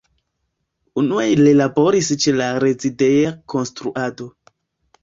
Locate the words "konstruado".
3.57-4.35